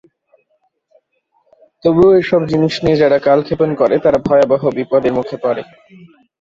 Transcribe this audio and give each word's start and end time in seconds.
তবুও 1.83 2.15
এইসব 2.15 2.41
জিনিষ 2.45 2.75
নিয়ে 2.83 3.01
যারা 3.01 3.17
কালক্ষেপ 3.19 3.61
করে, 3.77 3.95
তারা 3.99 4.17
ভয়াবহ 4.27 4.61
বিপদের 4.77 5.11
মুখে 5.17 5.37
পড়ে। 5.43 5.63